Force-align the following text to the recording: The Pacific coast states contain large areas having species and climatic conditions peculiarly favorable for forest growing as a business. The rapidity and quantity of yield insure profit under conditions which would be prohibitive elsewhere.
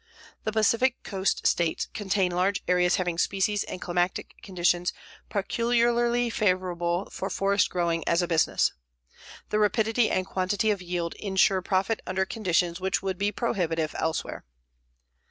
The 0.45 0.51
Pacific 0.51 1.03
coast 1.03 1.45
states 1.45 1.87
contain 1.93 2.31
large 2.31 2.63
areas 2.67 2.95
having 2.95 3.19
species 3.19 3.63
and 3.65 3.79
climatic 3.79 4.33
conditions 4.41 4.93
peculiarly 5.29 6.31
favorable 6.31 7.07
for 7.11 7.29
forest 7.29 7.69
growing 7.69 8.03
as 8.07 8.23
a 8.23 8.27
business. 8.27 8.71
The 9.49 9.59
rapidity 9.59 10.09
and 10.09 10.25
quantity 10.25 10.71
of 10.71 10.81
yield 10.81 11.13
insure 11.19 11.61
profit 11.61 12.01
under 12.07 12.25
conditions 12.25 12.81
which 12.81 13.03
would 13.03 13.19
be 13.19 13.31
prohibitive 13.31 13.93
elsewhere. 13.95 14.43